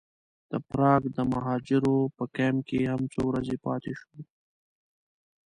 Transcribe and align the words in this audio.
د 0.51 0.53
پراګ 0.69 1.01
د 1.15 1.17
مهاجرو 1.33 1.97
په 2.17 2.23
کمپ 2.35 2.59
کې 2.67 2.79
هم 2.91 3.01
څو 3.13 3.21
ورځې 3.29 3.55
پاتې 3.65 3.91
شوو. 3.99 4.19